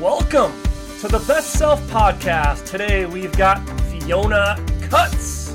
Welcome 0.00 0.54
to 1.00 1.08
the 1.08 1.22
Best 1.28 1.50
Self 1.58 1.78
Podcast. 1.88 2.64
Today 2.64 3.04
we've 3.04 3.36
got 3.36 3.58
Fiona 3.82 4.56
Cuts 4.80 5.54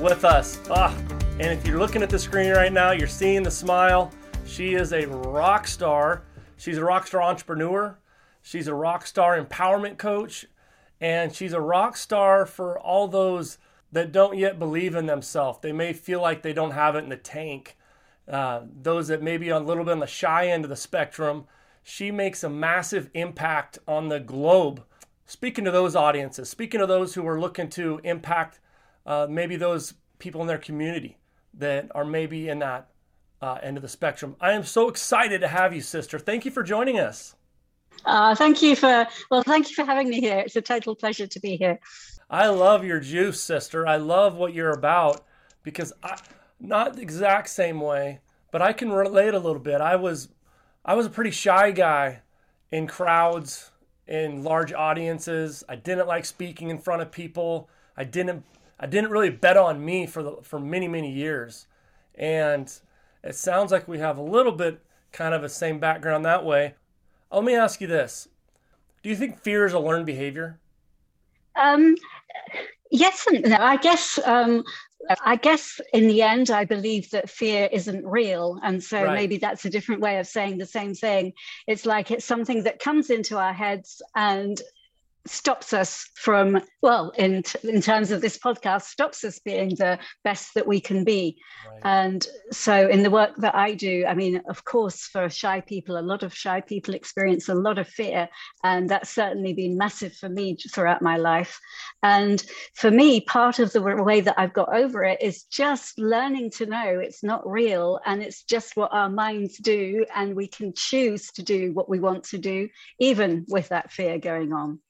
with 0.00 0.24
us. 0.24 0.58
Ah, 0.70 0.96
and 1.38 1.52
if 1.52 1.66
you're 1.66 1.78
looking 1.78 2.02
at 2.02 2.08
the 2.08 2.18
screen 2.18 2.50
right 2.52 2.72
now, 2.72 2.92
you're 2.92 3.06
seeing 3.06 3.42
the 3.42 3.50
smile. 3.50 4.10
She 4.46 4.72
is 4.72 4.94
a 4.94 5.06
rock 5.06 5.66
star. 5.66 6.22
She's 6.56 6.78
a 6.78 6.82
rock 6.82 7.06
star 7.06 7.20
entrepreneur. 7.20 7.98
She's 8.40 8.68
a 8.68 8.74
rock 8.74 9.06
star 9.06 9.38
empowerment 9.38 9.98
coach. 9.98 10.46
And 11.02 11.34
she's 11.34 11.52
a 11.52 11.60
rock 11.60 11.98
star 11.98 12.46
for 12.46 12.78
all 12.78 13.06
those 13.06 13.58
that 13.92 14.12
don't 14.12 14.38
yet 14.38 14.58
believe 14.58 14.94
in 14.94 15.04
themselves. 15.04 15.58
They 15.60 15.72
may 15.72 15.92
feel 15.92 16.22
like 16.22 16.40
they 16.40 16.54
don't 16.54 16.70
have 16.70 16.96
it 16.96 17.04
in 17.04 17.10
the 17.10 17.18
tank. 17.18 17.76
Uh, 18.26 18.62
those 18.80 19.08
that 19.08 19.22
may 19.22 19.36
be 19.36 19.50
a 19.50 19.60
little 19.60 19.84
bit 19.84 19.92
on 19.92 20.00
the 20.00 20.06
shy 20.06 20.46
end 20.48 20.64
of 20.64 20.70
the 20.70 20.74
spectrum 20.74 21.44
she 21.84 22.10
makes 22.10 22.42
a 22.42 22.48
massive 22.48 23.10
impact 23.14 23.78
on 23.86 24.08
the 24.08 24.18
globe. 24.18 24.82
Speaking 25.26 25.64
to 25.66 25.70
those 25.70 25.94
audiences, 25.94 26.48
speaking 26.48 26.80
to 26.80 26.86
those 26.86 27.14
who 27.14 27.26
are 27.28 27.38
looking 27.38 27.68
to 27.70 28.00
impact 28.02 28.58
uh, 29.06 29.26
maybe 29.30 29.56
those 29.56 29.94
people 30.18 30.40
in 30.40 30.46
their 30.46 30.58
community 30.58 31.18
that 31.52 31.90
are 31.94 32.04
maybe 32.04 32.48
in 32.48 32.58
that 32.60 32.88
uh, 33.42 33.58
end 33.62 33.76
of 33.76 33.82
the 33.82 33.88
spectrum. 33.88 34.34
I 34.40 34.52
am 34.52 34.64
so 34.64 34.88
excited 34.88 35.42
to 35.42 35.48
have 35.48 35.74
you, 35.74 35.82
sister. 35.82 36.18
Thank 36.18 36.46
you 36.46 36.50
for 36.50 36.62
joining 36.62 36.98
us. 36.98 37.36
Uh, 38.06 38.34
thank 38.34 38.62
you 38.62 38.74
for 38.74 39.06
well, 39.30 39.42
thank 39.42 39.68
you 39.68 39.74
for 39.74 39.84
having 39.84 40.08
me 40.08 40.20
here. 40.20 40.38
It's 40.38 40.56
a 40.56 40.62
total 40.62 40.96
pleasure 40.96 41.26
to 41.26 41.40
be 41.40 41.56
here. 41.56 41.78
I 42.30 42.48
love 42.48 42.84
your 42.84 42.98
juice, 42.98 43.40
sister. 43.40 43.86
I 43.86 43.96
love 43.96 44.34
what 44.34 44.54
you're 44.54 44.72
about 44.72 45.24
because 45.62 45.92
I, 46.02 46.18
not 46.58 46.96
the 46.96 47.02
exact 47.02 47.50
same 47.50 47.80
way, 47.80 48.20
but 48.50 48.62
I 48.62 48.72
can 48.72 48.90
relate 48.90 49.34
a 49.34 49.38
little 49.38 49.60
bit. 49.60 49.80
I 49.80 49.96
was 49.96 50.28
I 50.84 50.94
was 50.94 51.06
a 51.06 51.10
pretty 51.10 51.30
shy 51.30 51.70
guy 51.70 52.20
in 52.70 52.86
crowds, 52.86 53.70
in 54.06 54.42
large 54.42 54.72
audiences. 54.72 55.64
I 55.68 55.76
didn't 55.76 56.06
like 56.06 56.24
speaking 56.24 56.70
in 56.70 56.78
front 56.78 57.02
of 57.02 57.10
people. 57.10 57.68
I 57.96 58.04
didn't 58.04 58.44
I 58.78 58.86
didn't 58.86 59.10
really 59.10 59.30
bet 59.30 59.56
on 59.56 59.84
me 59.84 60.06
for 60.06 60.22
the 60.22 60.36
for 60.42 60.58
many 60.60 60.88
many 60.88 61.10
years. 61.10 61.66
And 62.14 62.72
it 63.22 63.34
sounds 63.34 63.72
like 63.72 63.88
we 63.88 63.98
have 63.98 64.18
a 64.18 64.22
little 64.22 64.52
bit 64.52 64.80
kind 65.12 65.34
of 65.34 65.42
a 65.42 65.48
same 65.48 65.78
background 65.78 66.24
that 66.24 66.44
way. 66.44 66.74
Let 67.32 67.44
me 67.44 67.54
ask 67.54 67.80
you 67.80 67.86
this. 67.86 68.28
Do 69.02 69.08
you 69.08 69.16
think 69.16 69.40
fear 69.40 69.64
is 69.64 69.72
a 69.72 69.78
learned 69.78 70.06
behavior? 70.06 70.60
Um, 71.56 71.96
yes 72.94 73.26
and 73.26 73.42
no. 73.44 73.56
I 73.56 73.76
guess 73.76 74.18
um, 74.24 74.64
I 75.24 75.36
guess 75.36 75.80
in 75.92 76.08
the 76.08 76.22
end, 76.22 76.50
I 76.50 76.64
believe 76.64 77.10
that 77.10 77.28
fear 77.28 77.68
isn't 77.70 78.06
real. 78.06 78.58
And 78.62 78.82
so 78.82 79.04
right. 79.04 79.14
maybe 79.14 79.36
that's 79.36 79.64
a 79.64 79.70
different 79.70 80.00
way 80.00 80.18
of 80.18 80.26
saying 80.26 80.58
the 80.58 80.66
same 80.66 80.94
thing. 80.94 81.32
It's 81.66 81.84
like 81.84 82.10
it's 82.10 82.24
something 82.24 82.62
that 82.62 82.78
comes 82.78 83.10
into 83.10 83.36
our 83.38 83.52
heads 83.52 84.00
and 84.14 84.60
stops 85.26 85.72
us 85.72 86.08
from 86.16 86.60
well 86.82 87.10
in 87.16 87.42
in 87.62 87.80
terms 87.80 88.10
of 88.10 88.20
this 88.20 88.38
podcast 88.38 88.82
stops 88.82 89.24
us 89.24 89.38
being 89.38 89.70
the 89.70 89.98
best 90.22 90.52
that 90.54 90.66
we 90.66 90.80
can 90.80 91.04
be. 91.04 91.36
Right. 91.66 91.80
and 91.84 92.26
so 92.52 92.88
in 92.88 93.02
the 93.02 93.10
work 93.10 93.36
that 93.38 93.54
i 93.54 93.74
do 93.74 94.04
i 94.06 94.14
mean 94.14 94.42
of 94.48 94.64
course 94.64 95.06
for 95.06 95.30
shy 95.30 95.60
people 95.60 95.96
a 95.98 96.00
lot 96.00 96.22
of 96.22 96.34
shy 96.34 96.60
people 96.60 96.94
experience 96.94 97.48
a 97.48 97.54
lot 97.54 97.78
of 97.78 97.88
fear. 97.88 98.28
And 98.62 98.88
that's 98.88 99.10
certainly 99.10 99.52
been 99.54 99.76
massive 99.76 100.14
for 100.14 100.28
me 100.28 100.56
throughout 100.72 101.02
my 101.02 101.16
life. 101.16 101.58
And 102.02 102.42
for 102.74 102.90
me 102.90 103.20
part 103.20 103.58
of 103.58 103.72
the 103.72 103.82
way 103.82 104.20
that 104.20 104.38
i've 104.38 104.52
got 104.52 104.74
over 104.74 105.04
it 105.04 105.22
is 105.22 105.44
just 105.44 105.98
learning 105.98 106.50
to 106.50 106.66
know 106.66 106.98
it's 106.98 107.22
not 107.22 107.48
real 107.48 108.00
and 108.04 108.22
it's 108.22 108.42
just 108.42 108.76
what 108.76 108.92
our 108.92 109.08
minds 109.08 109.58
do. 109.58 110.04
And 110.14 110.34
we 110.34 110.48
can 110.48 110.72
choose 110.76 111.28
to 111.32 111.42
do 111.42 111.72
what 111.72 111.88
we 111.88 112.00
want 112.00 112.24
to 112.24 112.38
do 112.38 112.68
even 112.98 113.44
with 113.48 113.68
that 113.68 113.92
fear 113.92 114.18
going 114.18 114.52
on 114.52 114.80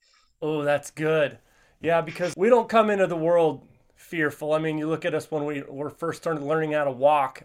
Oh, 0.45 0.63
that's 0.63 0.91
good. 0.91 1.39
Yeah, 1.81 2.03
because 2.03 2.35
we 2.37 2.51
don't 2.51 2.69
come 2.69 2.91
into 2.91 3.07
the 3.07 3.17
world 3.17 3.67
fearful. 3.97 4.53
I 4.53 4.59
mean, 4.59 4.77
you 4.77 4.87
look 4.87 5.07
at 5.07 5.15
us 5.15 5.31
when 5.31 5.47
we 5.47 5.63
were 5.63 5.89
first 5.89 6.21
started 6.21 6.43
learning 6.43 6.73
how 6.73 6.85
to 6.85 6.91
walk 6.91 7.45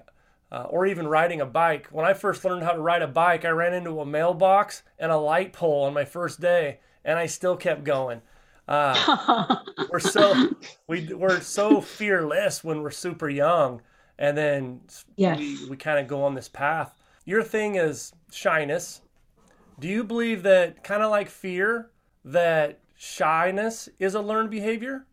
uh, 0.51 0.63
or 0.63 0.85
even 0.85 1.07
riding 1.07 1.39
a 1.39 1.45
bike. 1.45 1.87
When 1.91 2.05
I 2.05 2.13
first 2.13 2.43
learned 2.43 2.63
how 2.63 2.73
to 2.73 2.81
ride 2.81 3.01
a 3.01 3.07
bike, 3.07 3.45
I 3.45 3.51
ran 3.51 3.73
into 3.73 4.01
a 4.01 4.05
mailbox 4.05 4.83
and 4.99 5.13
a 5.13 5.17
light 5.17 5.53
pole 5.53 5.85
on 5.85 5.93
my 5.93 6.03
first 6.03 6.41
day, 6.41 6.81
and 7.05 7.17
I 7.17 7.25
still 7.25 7.55
kept 7.55 7.85
going. 7.85 8.21
Uh, 8.67 9.55
we're 9.89 9.99
so 9.99 10.49
we 10.87 11.13
we're 11.13 11.39
so 11.39 11.79
fearless 11.79 12.65
when 12.65 12.81
we're 12.81 12.91
super 12.91 13.29
young, 13.29 13.81
and 14.17 14.37
then 14.37 14.81
yes. 15.15 15.39
we, 15.39 15.69
we 15.69 15.77
kind 15.77 15.99
of 15.99 16.07
go 16.07 16.21
on 16.23 16.35
this 16.35 16.49
path. 16.49 16.93
Your 17.23 17.43
thing 17.43 17.75
is 17.75 18.11
shyness. 18.29 18.99
Do 19.79 19.87
you 19.87 20.03
believe 20.03 20.43
that 20.43 20.83
kind 20.83 21.01
of 21.01 21.11
like 21.11 21.29
fear 21.29 21.91
that 22.25 22.79
shyness 22.99 23.87
is 23.97 24.13
a 24.13 24.21
learned 24.21 24.49
behavior? 24.49 25.05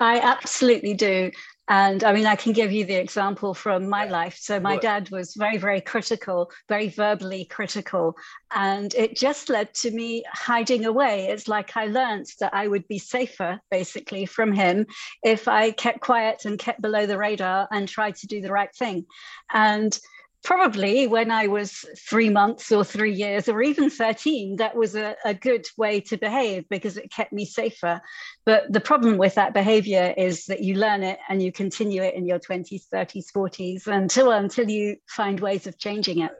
I 0.00 0.18
absolutely 0.20 0.94
do. 0.94 1.30
And 1.68 2.02
I 2.02 2.14
mean, 2.14 2.24
I 2.24 2.34
can 2.34 2.52
give 2.52 2.72
you 2.72 2.86
the 2.86 2.94
example 2.94 3.52
from 3.52 3.90
my 3.90 4.06
life. 4.06 4.38
So, 4.40 4.58
my 4.58 4.78
dad 4.78 5.10
was 5.10 5.34
very, 5.34 5.58
very 5.58 5.82
critical, 5.82 6.50
very 6.66 6.88
verbally 6.88 7.44
critical. 7.44 8.16
And 8.54 8.94
it 8.94 9.18
just 9.18 9.50
led 9.50 9.74
to 9.74 9.90
me 9.90 10.24
hiding 10.32 10.86
away. 10.86 11.26
It's 11.26 11.46
like 11.46 11.76
I 11.76 11.88
learned 11.88 12.26
that 12.40 12.54
I 12.54 12.68
would 12.68 12.88
be 12.88 12.98
safer, 12.98 13.60
basically, 13.70 14.24
from 14.24 14.50
him 14.50 14.86
if 15.22 15.46
I 15.46 15.72
kept 15.72 16.00
quiet 16.00 16.46
and 16.46 16.58
kept 16.58 16.80
below 16.80 17.04
the 17.04 17.18
radar 17.18 17.68
and 17.70 17.86
tried 17.86 18.16
to 18.16 18.26
do 18.26 18.40
the 18.40 18.50
right 18.52 18.74
thing. 18.74 19.04
And 19.52 19.98
probably 20.44 21.06
when 21.06 21.30
I 21.30 21.46
was 21.46 21.84
three 22.08 22.30
months 22.30 22.70
or 22.70 22.84
three 22.84 23.12
years 23.12 23.48
or 23.48 23.62
even 23.62 23.90
13, 23.90 24.56
that 24.56 24.74
was 24.76 24.94
a, 24.94 25.16
a, 25.24 25.34
good 25.34 25.66
way 25.76 26.00
to 26.02 26.16
behave 26.16 26.68
because 26.68 26.96
it 26.96 27.10
kept 27.10 27.32
me 27.32 27.44
safer. 27.44 28.00
But 28.44 28.72
the 28.72 28.80
problem 28.80 29.18
with 29.18 29.34
that 29.34 29.52
behavior 29.52 30.14
is 30.16 30.46
that 30.46 30.62
you 30.62 30.76
learn 30.76 31.02
it 31.02 31.18
and 31.28 31.42
you 31.42 31.52
continue 31.52 32.02
it 32.02 32.14
in 32.14 32.26
your 32.26 32.38
20s, 32.38 32.88
30s, 32.92 33.26
40s 33.34 33.86
until 33.86 34.30
until 34.30 34.70
you 34.70 34.96
find 35.06 35.40
ways 35.40 35.66
of 35.66 35.78
changing 35.78 36.20
it. 36.20 36.32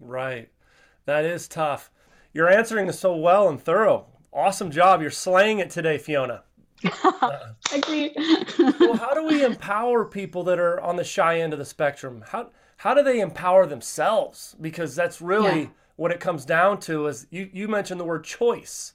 Right. 0.00 0.50
That 1.06 1.24
is 1.24 1.48
tough. 1.48 1.90
You're 2.32 2.50
answering 2.50 2.90
so 2.92 3.16
well 3.16 3.48
and 3.48 3.60
thorough. 3.60 4.06
Awesome 4.32 4.70
job. 4.70 5.00
You're 5.00 5.10
slaying 5.10 5.58
it 5.58 5.70
today, 5.70 5.96
Fiona. 5.96 6.42
Thank 7.66 7.88
you. 7.88 8.10
well, 8.78 8.96
how 8.96 9.14
do 9.14 9.24
we 9.26 9.44
empower 9.44 10.04
people 10.04 10.44
that 10.44 10.58
are 10.58 10.80
on 10.80 10.96
the 10.96 11.04
shy 11.04 11.40
end 11.40 11.52
of 11.52 11.58
the 11.58 11.64
spectrum? 11.64 12.22
How 12.28 12.50
how 12.78 12.94
do 12.94 13.02
they 13.02 13.20
empower 13.20 13.66
themselves? 13.66 14.56
Because 14.60 14.94
that's 14.94 15.20
really 15.20 15.62
yeah. 15.62 15.68
what 15.96 16.12
it 16.12 16.20
comes 16.20 16.44
down 16.44 16.78
to. 16.80 17.08
Is 17.08 17.26
you 17.30 17.50
you 17.52 17.68
mentioned 17.68 18.00
the 18.00 18.04
word 18.04 18.24
choice. 18.24 18.94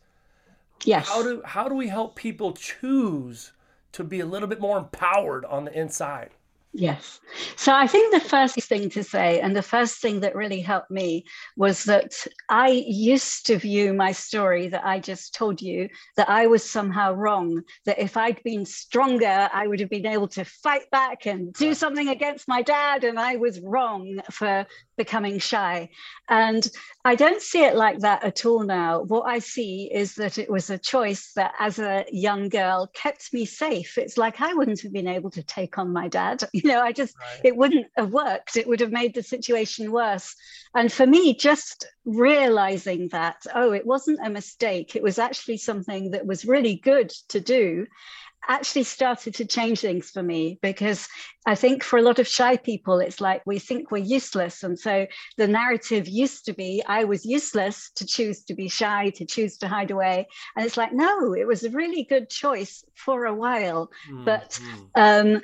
Yes. 0.86 1.08
How 1.08 1.22
do 1.22 1.42
how 1.46 1.68
do 1.68 1.76
we 1.76 1.90
help 1.90 2.16
people 2.16 2.54
choose 2.54 3.52
to 3.92 4.04
be 4.04 4.22
a 4.22 4.26
little 4.26 4.48
bit 4.48 4.62
more 4.62 4.78
empowered 4.78 5.46
on 5.46 5.66
the 5.66 5.80
inside? 5.80 6.32
Yes. 6.76 7.20
So 7.56 7.72
I 7.72 7.86
think 7.86 8.12
the 8.12 8.20
first 8.20 8.56
thing 8.64 8.90
to 8.90 9.04
say, 9.04 9.40
and 9.40 9.56
the 9.56 9.62
first 9.62 10.00
thing 10.00 10.22
that 10.22 10.36
really 10.36 10.60
helped 10.60 10.90
me, 10.90 11.26
was 11.56 11.84
that 11.84 12.16
I 12.50 12.70
used 12.88 13.46
to 13.46 13.60
view 13.60 13.94
my 13.94 14.12
story 14.12 14.70
that 14.70 14.84
I 14.84 15.00
just 15.00 15.36
told 15.36 15.62
you 15.62 15.88
that 16.18 16.30
I 16.30 16.48
was 16.48 16.68
somehow 16.68 17.14
wrong, 17.14 17.62
that 17.86 18.00
if 18.00 18.18
I'd 18.18 18.42
been 18.44 18.66
stronger, 18.66 19.50
I 19.54 19.68
would 19.68 19.80
have 19.82 19.90
been 19.90 20.08
able 20.08 20.28
to 20.30 20.46
fight 20.46 20.90
back 20.90 21.28
and 21.28 21.54
do 21.54 21.76
something 21.76 22.10
against 22.10 22.48
my 22.48 22.64
dad, 22.64 23.04
and 23.04 23.20
I 23.20 23.36
was 23.36 23.60
wrong 23.60 24.22
for 24.32 24.66
becoming 24.98 25.38
shy. 25.38 25.90
And 26.28 26.68
I 27.06 27.14
don't 27.16 27.42
see 27.42 27.64
it 27.64 27.76
like 27.76 28.00
that 28.00 28.24
at 28.24 28.46
all 28.46 28.64
now. 28.64 29.02
What 29.02 29.28
I 29.28 29.40
see 29.40 29.92
is 29.94 30.16
that 30.16 30.40
it 30.40 30.50
was 30.50 30.72
a 30.72 30.78
choice 30.78 31.34
that 31.36 31.54
as 31.60 31.78
a 31.78 32.06
young 32.12 32.50
girl 32.50 32.90
kept 32.94 33.32
me 33.32 33.46
safe. 33.46 33.98
It's 33.98 34.18
like 34.18 34.42
I 34.42 34.54
wouldn't 34.54 34.82
have 34.82 34.94
been 34.94 35.08
able 35.08 35.30
to 35.32 35.44
take 35.44 35.78
on 35.78 35.94
my 35.94 36.08
dad. 36.08 36.44
You 36.64 36.72
know, 36.72 36.82
I 36.82 36.92
just, 36.92 37.16
right. 37.20 37.42
it 37.44 37.56
wouldn't 37.56 37.88
have 37.98 38.12
worked. 38.12 38.56
It 38.56 38.68
would 38.68 38.80
have 38.80 38.92
made 38.92 39.14
the 39.14 39.24
situation 39.24 39.92
worse. 39.92 40.36
And 40.76 40.92
for 40.92 41.06
me, 41.06 41.36
just 41.36 41.86
realizing 42.06 43.10
that, 43.10 43.46
oh, 43.54 43.72
it 43.74 43.86
wasn't 43.86 44.26
a 44.26 44.30
mistake, 44.30 44.96
it 44.96 45.04
was 45.04 45.20
actually 45.20 45.58
something 45.58 46.12
that 46.12 46.26
was 46.26 46.46
really 46.46 46.76
good 46.76 47.10
to 47.30 47.40
do 47.40 47.86
actually 48.48 48.84
started 48.84 49.34
to 49.36 49.46
change 49.46 49.80
things 49.80 50.10
for 50.10 50.22
me 50.22 50.60
because 50.62 51.08
I 51.46 51.56
think 51.56 51.84
for 51.84 51.98
a 51.98 52.02
lot 52.02 52.20
of 52.20 52.28
shy 52.28 52.58
people, 52.58 53.00
it's 53.00 53.22
like 53.22 53.42
we 53.46 53.60
think 53.60 53.92
we're 53.92 54.04
useless. 54.04 54.64
And 54.64 54.78
so 54.78 55.08
the 55.38 55.48
narrative 55.48 56.08
used 56.08 56.46
to 56.46 56.54
be 56.54 56.84
I 56.88 57.06
was 57.06 57.26
useless 57.26 57.92
to 57.96 58.06
choose 58.06 58.44
to 58.46 58.54
be 58.54 58.68
shy, 58.68 59.12
to 59.16 59.26
choose 59.26 59.58
to 59.60 59.68
hide 59.68 59.92
away. 59.92 60.28
And 60.56 60.66
it's 60.66 60.78
like, 60.78 60.94
no, 60.94 61.34
it 61.34 61.48
was 61.48 61.64
a 61.64 61.70
really 61.70 62.04
good 62.04 62.30
choice 62.30 62.84
for 62.96 63.26
a 63.26 63.34
while. 63.34 63.90
Mm-hmm. 64.10 64.26
But 64.26 64.60
um, 64.96 65.42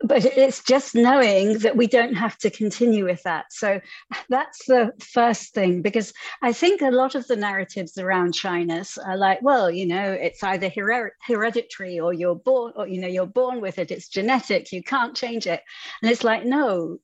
but 0.00 0.24
it's 0.24 0.62
just 0.62 0.94
knowing 0.94 1.58
that 1.58 1.76
we 1.76 1.86
don't 1.86 2.14
have 2.14 2.36
to 2.38 2.50
continue 2.50 3.04
with 3.04 3.22
that. 3.22 3.46
So 3.50 3.80
that's 4.28 4.66
the 4.66 4.92
first 5.00 5.54
thing, 5.54 5.80
because 5.80 6.12
I 6.42 6.52
think 6.52 6.82
a 6.82 6.90
lot 6.90 7.14
of 7.14 7.26
the 7.26 7.36
narratives 7.36 7.96
around 7.96 8.36
shyness 8.36 8.98
are 8.98 9.16
like, 9.16 9.40
well, 9.42 9.70
you 9.70 9.86
know, 9.86 10.12
it's 10.12 10.42
either 10.42 10.70
her- 10.76 11.16
hereditary 11.22 11.98
or 11.98 12.12
you're 12.12 12.34
born, 12.34 12.72
or 12.76 12.86
you 12.86 13.00
know, 13.00 13.08
you're 13.08 13.26
born 13.26 13.60
with 13.60 13.78
it. 13.78 13.90
It's 13.90 14.08
genetic. 14.08 14.70
You 14.70 14.82
can't 14.82 15.16
change 15.16 15.46
it. 15.46 15.62
And 16.02 16.10
it's 16.10 16.24
like, 16.24 16.44
no, 16.44 16.98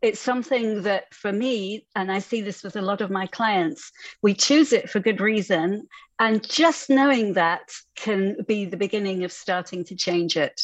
it's 0.00 0.20
something 0.20 0.82
that 0.82 1.12
for 1.12 1.32
me, 1.32 1.86
and 1.96 2.10
I 2.10 2.20
see 2.20 2.40
this 2.40 2.62
with 2.62 2.76
a 2.76 2.82
lot 2.82 3.00
of 3.00 3.10
my 3.10 3.26
clients, 3.26 3.92
we 4.22 4.32
choose 4.32 4.72
it 4.72 4.88
for 4.88 5.00
good 5.00 5.20
reason. 5.20 5.86
And 6.18 6.48
just 6.48 6.88
knowing 6.88 7.34
that 7.34 7.70
can 7.94 8.38
be 8.46 8.64
the 8.64 8.76
beginning 8.76 9.24
of 9.24 9.32
starting 9.32 9.84
to 9.84 9.94
change 9.94 10.36
it. 10.36 10.60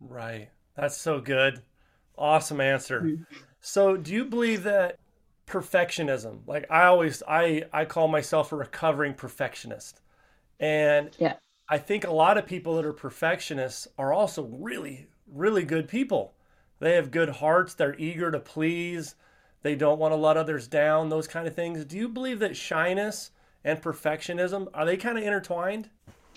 Right. 0.00 0.50
That's 0.76 0.96
so 0.96 1.20
good. 1.20 1.62
Awesome 2.16 2.60
answer. 2.60 3.00
Mm-hmm. 3.02 3.22
So, 3.60 3.96
do 3.96 4.12
you 4.12 4.24
believe 4.24 4.62
that 4.62 4.98
perfectionism, 5.50 6.38
like 6.46 6.64
I 6.70 6.84
always 6.84 7.22
I 7.28 7.64
I 7.72 7.84
call 7.84 8.08
myself 8.08 8.52
a 8.52 8.56
recovering 8.56 9.14
perfectionist. 9.14 10.00
And 10.60 11.10
yeah. 11.18 11.34
I 11.68 11.78
think 11.78 12.04
a 12.06 12.12
lot 12.12 12.38
of 12.38 12.46
people 12.46 12.76
that 12.76 12.86
are 12.86 12.92
perfectionists 12.92 13.88
are 13.98 14.12
also 14.12 14.44
really 14.44 15.08
really 15.26 15.64
good 15.64 15.88
people. 15.88 16.34
They 16.78 16.94
have 16.94 17.10
good 17.10 17.28
hearts, 17.28 17.74
they're 17.74 17.98
eager 17.98 18.30
to 18.30 18.38
please, 18.38 19.16
they 19.62 19.74
don't 19.74 19.98
want 19.98 20.12
to 20.12 20.16
let 20.16 20.36
others 20.36 20.66
down, 20.66 21.08
those 21.08 21.26
kind 21.26 21.46
of 21.46 21.54
things. 21.54 21.84
Do 21.84 21.96
you 21.96 22.08
believe 22.08 22.38
that 22.38 22.56
shyness 22.56 23.32
and 23.64 23.82
perfectionism 23.82 24.68
are 24.72 24.86
they 24.86 24.96
kind 24.96 25.18
of 25.18 25.24
intertwined? 25.24 25.90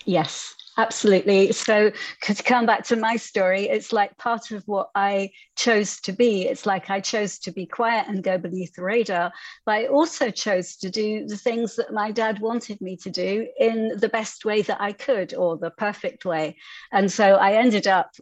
Yes, 0.04 0.54
absolutely. 0.76 1.52
So, 1.52 1.90
to 2.22 2.42
come 2.42 2.66
back 2.66 2.84
to 2.84 2.96
my 2.96 3.16
story, 3.16 3.68
it's 3.68 3.92
like 3.92 4.16
part 4.18 4.50
of 4.50 4.62
what 4.66 4.90
I 4.94 5.30
chose 5.56 6.00
to 6.02 6.12
be. 6.12 6.42
It's 6.46 6.66
like 6.66 6.90
I 6.90 7.00
chose 7.00 7.38
to 7.40 7.52
be 7.52 7.66
quiet 7.66 8.06
and 8.08 8.22
go 8.22 8.38
beneath 8.38 8.74
the 8.74 8.82
radar, 8.82 9.32
but 9.66 9.72
I 9.72 9.86
also 9.86 10.30
chose 10.30 10.76
to 10.76 10.90
do 10.90 11.26
the 11.26 11.36
things 11.36 11.76
that 11.76 11.92
my 11.92 12.10
dad 12.10 12.40
wanted 12.40 12.80
me 12.80 12.96
to 12.98 13.10
do 13.10 13.46
in 13.58 13.92
the 13.96 14.08
best 14.08 14.44
way 14.44 14.62
that 14.62 14.80
I 14.80 14.92
could 14.92 15.34
or 15.34 15.56
the 15.56 15.70
perfect 15.70 16.24
way. 16.24 16.56
And 16.92 17.10
so 17.10 17.34
I 17.34 17.54
ended 17.54 17.86
up 17.86 18.14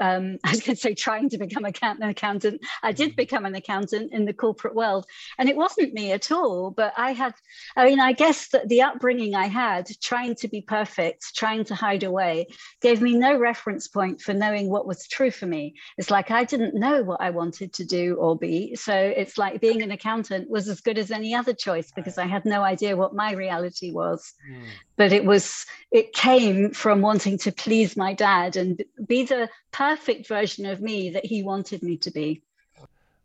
um, 0.00 0.38
I 0.44 0.50
was 0.50 0.60
going 0.60 0.76
to 0.76 0.80
say 0.80 0.94
trying 0.94 1.28
to 1.30 1.38
become 1.38 1.64
an 1.64 2.02
accountant. 2.02 2.60
I 2.82 2.92
did 2.92 3.10
mm-hmm. 3.10 3.16
become 3.16 3.44
an 3.44 3.54
accountant 3.54 4.12
in 4.12 4.24
the 4.24 4.32
corporate 4.32 4.74
world, 4.74 5.06
and 5.38 5.48
it 5.48 5.56
wasn't 5.56 5.94
me 5.94 6.12
at 6.12 6.30
all. 6.30 6.70
But 6.70 6.92
I 6.96 7.12
had, 7.12 7.34
I 7.76 7.86
mean, 7.86 8.00
I 8.00 8.12
guess 8.12 8.48
that 8.48 8.68
the 8.68 8.82
upbringing 8.82 9.34
I 9.34 9.46
had, 9.46 9.88
trying 10.00 10.34
to 10.36 10.48
be 10.48 10.62
perfect, 10.62 11.34
trying 11.34 11.64
to 11.64 11.74
hide 11.74 12.02
away, 12.02 12.46
gave 12.80 13.00
me 13.00 13.14
no 13.14 13.36
reference 13.36 13.88
point 13.88 14.20
for 14.20 14.32
knowing 14.32 14.68
what 14.68 14.86
was 14.86 15.06
true 15.08 15.30
for 15.30 15.46
me. 15.46 15.74
It's 15.98 16.10
like 16.10 16.30
I 16.30 16.44
didn't 16.44 16.74
know 16.74 17.02
what 17.02 17.20
I 17.20 17.30
wanted 17.30 17.72
to 17.74 17.84
do 17.84 18.16
or 18.16 18.36
be. 18.36 18.74
So 18.76 18.94
it's 18.94 19.38
like 19.38 19.60
being 19.60 19.82
an 19.82 19.90
accountant 19.90 20.50
was 20.50 20.68
as 20.68 20.80
good 20.80 20.98
as 20.98 21.10
any 21.10 21.34
other 21.34 21.54
choice 21.54 21.90
because 21.94 22.18
I 22.18 22.26
had 22.26 22.44
no 22.44 22.62
idea 22.62 22.96
what 22.96 23.14
my 23.14 23.32
reality 23.32 23.90
was. 23.90 24.32
Mm. 24.50 24.64
But 24.96 25.12
it 25.12 25.24
was, 25.24 25.66
it 25.90 26.12
came 26.12 26.72
from 26.72 27.00
wanting 27.00 27.38
to 27.38 27.52
please 27.52 27.96
my 27.96 28.14
dad 28.14 28.56
and 28.56 28.82
be 29.06 29.24
the 29.24 29.48
perfect 29.72 30.28
version 30.28 30.66
of 30.66 30.80
me 30.80 31.10
that 31.10 31.26
he 31.26 31.42
wanted 31.42 31.82
me 31.82 31.96
to 31.98 32.10
be. 32.10 32.42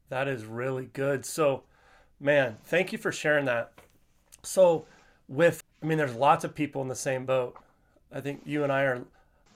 That 0.09 0.27
is 0.27 0.45
really 0.45 0.85
good. 0.93 1.25
So, 1.25 1.63
man, 2.19 2.57
thank 2.65 2.91
you 2.91 2.97
for 2.97 3.11
sharing 3.11 3.45
that. 3.45 3.73
So, 4.43 4.85
with 5.27 5.63
I 5.83 5.85
mean, 5.85 5.97
there's 5.97 6.15
lots 6.15 6.43
of 6.43 6.55
people 6.55 6.81
in 6.81 6.87
the 6.87 6.95
same 6.95 7.25
boat. 7.25 7.55
I 8.11 8.21
think 8.21 8.41
you 8.45 8.63
and 8.63 8.71
I 8.71 8.83
are 8.83 9.01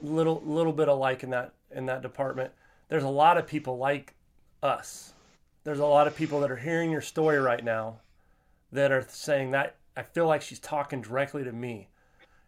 little 0.02 0.42
little 0.46 0.74
bit 0.74 0.88
alike 0.88 1.24
in 1.24 1.30
that 1.30 1.54
in 1.72 1.86
that 1.86 2.02
department. 2.02 2.52
There's 2.90 3.04
a 3.04 3.10
lot 3.10 3.38
of 3.38 3.48
people 3.48 3.78
like 3.78 4.14
us. 4.62 5.14
There's 5.64 5.80
a 5.80 5.86
lot 5.86 6.08
of 6.08 6.16
people 6.16 6.42
that 6.42 6.52
are 6.52 6.58
hearing 6.58 6.92
your 6.92 7.02
story 7.02 7.40
right 7.40 7.64
now 7.64 8.00
that 8.72 8.92
are 8.92 9.06
saying 9.08 9.52
that 9.52 9.76
I 9.96 10.04
feel 10.04 10.28
like 10.28 10.42
she's 10.42 10.60
talking 10.60 11.02
directly 11.02 11.44
to 11.44 11.52
me. 11.52 11.88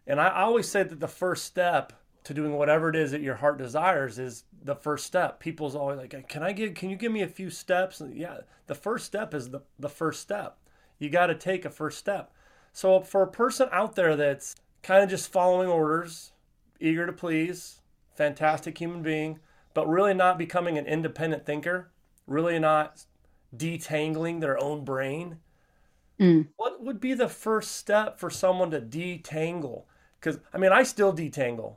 And 0.06 0.20
I 0.20 0.42
always 0.42 0.68
say 0.68 0.82
that 0.82 1.00
the 1.00 1.08
first 1.08 1.44
step 1.44 1.92
to 2.24 2.34
doing 2.34 2.52
whatever 2.54 2.88
it 2.88 2.96
is 2.96 3.10
that 3.12 3.20
your 3.20 3.36
heart 3.36 3.58
desires 3.58 4.18
is 4.18 4.44
the 4.62 4.74
first 4.74 5.06
step. 5.06 5.40
People's 5.40 5.76
always 5.76 5.98
like, 5.98 6.28
"Can 6.28 6.42
I 6.42 6.52
give? 6.52 6.74
Can 6.74 6.90
you 6.90 6.96
give 6.96 7.12
me 7.12 7.22
a 7.22 7.28
few 7.28 7.50
steps?" 7.50 8.00
And 8.00 8.16
yeah, 8.16 8.38
the 8.66 8.74
first 8.74 9.06
step 9.06 9.34
is 9.34 9.50
the 9.50 9.60
the 9.78 9.88
first 9.88 10.20
step. 10.20 10.58
You 10.98 11.10
got 11.10 11.26
to 11.26 11.34
take 11.34 11.64
a 11.64 11.70
first 11.70 11.98
step. 11.98 12.32
So 12.72 13.00
for 13.00 13.22
a 13.22 13.30
person 13.30 13.68
out 13.72 13.94
there 13.94 14.16
that's 14.16 14.56
kind 14.82 15.04
of 15.04 15.10
just 15.10 15.30
following 15.30 15.68
orders, 15.68 16.32
eager 16.80 17.06
to 17.06 17.12
please, 17.12 17.82
fantastic 18.14 18.78
human 18.78 19.02
being, 19.02 19.38
but 19.74 19.88
really 19.88 20.14
not 20.14 20.38
becoming 20.38 20.78
an 20.78 20.86
independent 20.86 21.44
thinker, 21.44 21.90
really 22.26 22.58
not 22.58 23.04
detangling 23.54 24.40
their 24.40 24.58
own 24.62 24.84
brain. 24.84 25.38
Mm. 26.18 26.48
What 26.56 26.82
would 26.82 27.00
be 27.00 27.14
the 27.14 27.28
first 27.28 27.72
step 27.72 28.18
for 28.18 28.30
someone 28.30 28.70
to 28.70 28.80
detangle? 28.80 29.84
Because 30.18 30.38
I 30.52 30.58
mean, 30.58 30.72
I 30.72 30.84
still 30.84 31.12
detangle. 31.12 31.76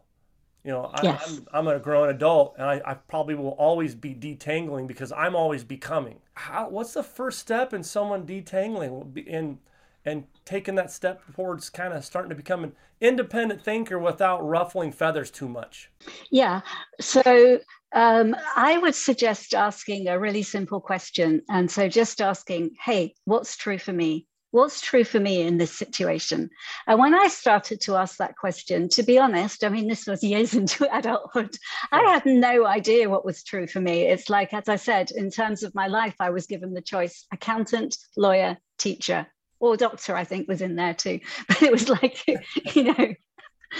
You 0.63 0.71
know, 0.71 0.91
I, 0.93 1.03
yes. 1.03 1.23
I'm, 1.25 1.47
I'm 1.53 1.67
a 1.67 1.79
grown 1.79 2.09
adult, 2.09 2.55
and 2.57 2.67
I, 2.67 2.81
I, 2.85 2.93
probably 2.95 3.35
will 3.35 3.51
always 3.51 3.95
be 3.95 4.13
detangling 4.13 4.87
because 4.87 5.11
I'm 5.13 5.35
always 5.35 5.63
becoming. 5.63 6.19
How? 6.33 6.67
What's 6.69 6.93
the 6.93 7.03
first 7.03 7.39
step 7.39 7.73
in 7.73 7.83
someone 7.83 8.25
detangling 8.25 9.25
and 9.31 9.59
and 10.03 10.25
taking 10.45 10.75
that 10.75 10.91
step 10.91 11.21
towards 11.35 11.69
kind 11.69 11.93
of 11.93 12.03
starting 12.03 12.29
to 12.29 12.35
become 12.35 12.63
an 12.63 12.73
independent 13.01 13.61
thinker 13.61 13.99
without 13.99 14.45
ruffling 14.45 14.91
feathers 14.91 15.29
too 15.29 15.47
much? 15.47 15.89
Yeah. 16.31 16.61
So 16.99 17.59
um, 17.93 18.35
I 18.55 18.77
would 18.77 18.95
suggest 18.95 19.53
asking 19.53 20.07
a 20.07 20.19
really 20.19 20.43
simple 20.43 20.81
question, 20.81 21.41
and 21.49 21.69
so 21.71 21.87
just 21.87 22.21
asking, 22.21 22.71
"Hey, 22.83 23.15
what's 23.25 23.55
true 23.55 23.77
for 23.77 23.93
me?" 23.93 24.27
What's 24.57 24.81
true 24.81 25.03
for 25.03 25.19
me 25.19 25.41
in 25.41 25.57
this 25.57 25.71
situation? 25.71 26.49
And 26.87 26.99
when 26.99 27.13
I 27.13 27.27
started 27.27 27.79
to 27.81 27.95
ask 27.95 28.17
that 28.17 28.35
question, 28.35 28.89
to 28.89 29.03
be 29.03 29.19
honest, 29.19 29.63
I 29.63 29.69
mean, 29.69 29.87
this 29.87 30.07
was 30.07 30.23
years 30.23 30.53
into 30.59 30.87
adulthood, 30.95 31.55
I 31.91 32.01
had 32.01 32.25
no 32.25 32.65
idea 32.65 33.09
what 33.09 33.23
was 33.23 33.43
true 33.43 33.67
for 33.67 33.79
me. 33.79 34.07
It's 34.07 34.29
like, 34.29 34.53
as 34.53 34.67
I 34.67 34.77
said, 34.77 35.11
in 35.11 35.29
terms 35.29 35.61
of 35.61 35.75
my 35.75 35.87
life, 35.87 36.15
I 36.19 36.31
was 36.31 36.47
given 36.47 36.73
the 36.73 36.81
choice 36.81 37.25
accountant, 37.31 37.97
lawyer, 38.17 38.57
teacher, 38.79 39.27
or 39.59 39.77
doctor, 39.77 40.15
I 40.15 40.23
think 40.23 40.47
was 40.47 40.61
in 40.61 40.75
there 40.75 40.95
too. 40.95 41.19
But 41.47 41.61
it 41.61 41.71
was 41.71 41.87
like, 41.87 42.25
you 42.75 42.83
know, 42.83 43.13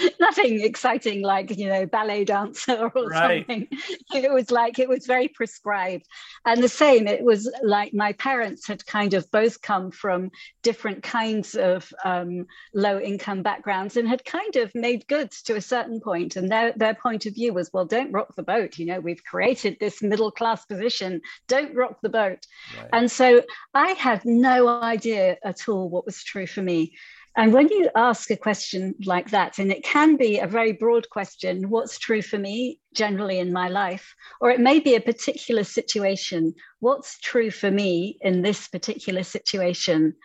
nothing 0.20 0.62
exciting 0.62 1.22
like 1.22 1.58
you 1.58 1.68
know 1.68 1.86
ballet 1.86 2.26
dancer 2.26 2.92
or 2.96 3.08
right. 3.08 3.46
something. 3.48 3.68
It 4.14 4.32
was 4.32 4.52
like 4.52 4.80
it 4.80 4.90
was 4.90 5.06
very 5.06 5.28
prescribed. 5.28 6.06
And 6.46 6.62
the 6.64 6.70
same 6.70 7.08
it 7.08 7.24
was 7.24 7.52
like 7.64 7.94
my 7.94 8.14
parents 8.14 8.68
had 8.68 8.86
kind 8.86 9.14
of 9.14 9.30
both 9.32 9.62
come 9.62 9.92
from 9.92 10.32
different 10.64 11.04
kinds 11.04 11.56
of 11.56 11.92
um, 12.04 12.48
low 12.74 13.00
income 13.00 13.44
backgrounds 13.44 13.98
and 13.98 14.08
had 14.08 14.26
kind 14.26 14.56
of 14.56 14.74
made 14.74 15.08
goods 15.08 15.44
to 15.44 15.56
a 15.56 15.62
certain 15.62 16.00
point. 16.00 16.36
And 16.36 16.52
their, 16.52 16.74
their 16.74 16.96
point 16.96 17.26
of 17.26 17.36
view 17.36 17.54
was 17.54 17.70
well 17.74 17.86
don't 17.86 18.12
rock 18.12 18.36
the 18.36 18.44
boat. 18.44 18.78
You 18.78 18.86
know 18.88 19.00
we've 19.00 19.24
created 19.24 19.78
this 19.80 20.02
middle 20.02 20.32
class 20.32 20.66
position. 20.66 21.22
Don't 21.48 21.76
rock 21.76 22.00
the 22.02 22.10
boat. 22.10 22.40
Right. 22.78 22.90
and 22.94 23.12
so 23.12 23.44
i 23.74 23.92
had 23.92 24.26
no 24.26 24.68
idea 24.68 25.38
at 25.44 25.68
all 25.70 25.90
what 25.90 26.06
was 26.06 26.24
true 26.24 26.48
for 26.48 26.62
me 26.62 26.94
and 27.38 27.54
when 27.54 27.70
you 27.70 27.90
ask 27.96 28.32
a 28.32 28.36
question 28.36 28.96
like 29.06 29.30
that, 29.30 29.60
and 29.60 29.72
it 29.72 29.84
can 29.84 30.18
be 30.18 30.40
a 30.40 30.48
very 30.48 30.72
broad 30.74 31.08
question 31.12 31.70
what's 31.70 32.00
true 32.00 32.24
for 32.24 32.40
me 32.40 32.80
generally 32.96 33.38
in 33.38 33.54
my 33.54 33.70
life? 33.70 34.16
Or 34.42 34.50
it 34.50 34.60
may 34.60 34.80
be 34.80 34.96
a 34.96 35.02
particular 35.02 35.64
situation 35.64 36.56
what's 36.80 37.20
true 37.20 37.52
for 37.52 37.70
me 37.70 38.18
in 38.22 38.42
this 38.42 38.68
particular 38.68 39.22
situation? 39.22 40.16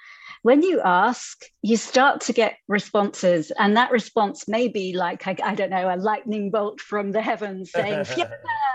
When 0.43 0.63
you 0.63 0.81
ask, 0.81 1.45
you 1.63 1.77
start 1.77 2.21
to 2.23 2.33
get 2.33 2.59
responses. 2.67 3.53
And 3.59 3.77
that 3.77 3.93
response 3.93 4.49
may 4.49 4.67
be 4.67 4.93
like, 4.93 5.27
I, 5.27 5.37
I 5.43 5.55
don't 5.55 5.71
know, 5.71 5.93
a 5.93 5.97
lightning 5.97 6.51
bolt 6.51 6.81
from 6.81 7.13
the 7.13 7.23
heavens 7.23 7.71
saying, 7.71 8.05
Yeah, 8.17 8.29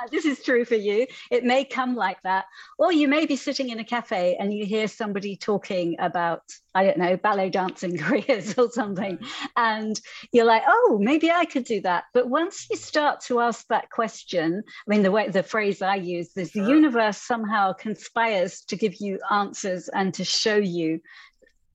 this 0.10 0.26
is 0.26 0.42
true 0.42 0.64
for 0.64 0.76
you. 0.76 1.08
It 1.30 1.44
may 1.44 1.66
come 1.66 1.96
like 1.96 2.22
that. 2.24 2.46
Or 2.80 2.94
you 2.94 3.10
may 3.10 3.26
be 3.26 3.36
sitting 3.36 3.70
in 3.70 3.80
a 3.80 3.84
cafe 3.84 4.38
and 4.40 4.54
you 4.54 4.66
hear 4.66 4.88
somebody 4.88 5.36
talking 5.36 5.98
about, 6.00 6.44
I 6.74 6.86
don't 6.86 6.98
know, 6.98 7.18
ballet 7.18 7.50
dancing 7.50 7.98
careers 7.98 8.58
or 8.58 8.72
something. 8.72 9.20
And 9.58 10.00
you're 10.32 10.46
like, 10.46 10.64
oh, 10.66 10.98
maybe 11.02 11.30
I 11.30 11.44
could 11.44 11.66
do 11.66 11.82
that. 11.82 12.06
But 12.14 12.30
once 12.30 12.68
you 12.70 12.78
start 12.78 13.20
to 13.26 13.42
ask 13.42 13.68
that 13.68 13.90
question, 13.90 14.64
I 14.66 14.90
mean, 14.90 15.04
the 15.04 15.12
way 15.12 15.28
the 15.28 15.44
phrase 15.44 15.82
I 15.82 15.96
use 15.96 16.32
is 16.38 16.54
the 16.54 16.64
universe 16.64 17.18
somehow 17.18 17.74
conspires 17.74 18.62
to 18.70 18.78
give 18.78 18.96
you 19.02 19.20
answers 19.30 19.90
and 19.90 20.14
to 20.14 20.24
show 20.24 20.56
you 20.56 21.02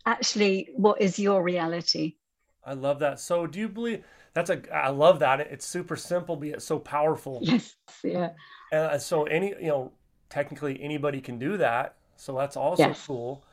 actually 0.07 0.71
what 0.77 1.01
is 1.01 1.19
your 1.19 1.43
reality? 1.43 2.17
I 2.65 2.75
love 2.75 2.99
that. 3.01 3.21
So 3.21 3.47
do 3.47 3.59
you 3.59 3.69
believe 3.69 4.05
that's 4.35 4.51
a 4.51 4.63
i 4.75 4.89
love 4.89 5.19
that. 5.21 5.41
It's 5.41 5.67
super 5.67 5.97
simple 5.97 6.37
but 6.37 6.49
it's 6.49 6.65
so 6.65 6.79
powerful. 6.79 7.41
Yes 7.43 7.77
yeah. 8.03 8.31
And 8.71 8.83
uh, 8.83 8.99
so 8.99 9.25
any 9.25 9.49
you 9.61 9.69
know 9.69 9.93
technically 10.29 10.83
anybody 10.83 11.21
can 11.21 11.39
do 11.39 11.57
that. 11.59 11.97
So 12.17 12.37
that's 12.37 12.57
also 12.57 12.89
yes. 12.89 13.07
cool. 13.07 13.45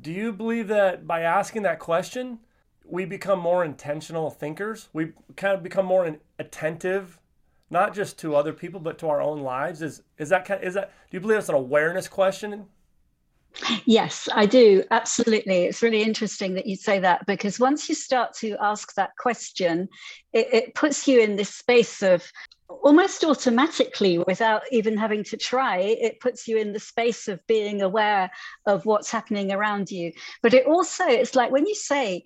Do 0.00 0.10
you 0.10 0.32
believe 0.32 0.68
that 0.68 1.06
by 1.06 1.20
asking 1.20 1.62
that 1.62 1.78
question 1.78 2.40
we 2.84 3.04
become 3.04 3.38
more 3.38 3.64
intentional 3.64 4.30
thinkers? 4.30 4.88
We 4.92 5.12
kind 5.36 5.54
of 5.54 5.62
become 5.62 5.86
more 5.86 6.16
attentive 6.38 7.20
not 7.70 7.94
just 7.94 8.18
to 8.20 8.34
other 8.34 8.52
people 8.52 8.80
but 8.80 8.98
to 8.98 9.08
our 9.08 9.20
own 9.20 9.40
lives? 9.40 9.82
Is 9.82 10.02
is 10.18 10.28
that 10.30 10.44
kind 10.44 10.60
of, 10.60 10.66
is 10.66 10.74
that 10.74 10.92
do 11.10 11.16
you 11.16 11.20
believe 11.20 11.38
it's 11.38 11.48
an 11.48 11.54
awareness 11.54 12.08
question 12.08 12.66
Yes, 13.84 14.28
I 14.32 14.46
do. 14.46 14.84
Absolutely. 14.90 15.64
It's 15.64 15.82
really 15.82 16.02
interesting 16.02 16.54
that 16.54 16.66
you 16.66 16.76
say 16.76 16.98
that 17.00 17.26
because 17.26 17.58
once 17.58 17.88
you 17.88 17.94
start 17.94 18.34
to 18.38 18.56
ask 18.60 18.94
that 18.94 19.16
question, 19.18 19.88
it, 20.32 20.48
it, 20.52 20.74
puts 20.74 21.08
you 21.08 21.20
in 21.20 21.36
this 21.36 21.54
space 21.54 22.02
of 22.02 22.30
almost 22.68 23.24
automatically, 23.24 24.18
without 24.18 24.62
even 24.70 24.96
having 24.96 25.24
to 25.24 25.36
try, 25.36 25.78
it 25.78 26.20
puts 26.20 26.46
you 26.46 26.58
in 26.58 26.72
the 26.72 26.80
space 26.80 27.28
of 27.28 27.44
being 27.46 27.80
aware 27.80 28.30
of 28.66 28.84
what's 28.84 29.10
happening 29.10 29.52
around 29.52 29.90
you. 29.90 30.12
But 30.42 30.52
it 30.52 30.66
also, 30.66 31.06
it's 31.06 31.34
like 31.34 31.50
when 31.50 31.66
you 31.66 31.74
say, 31.74 32.24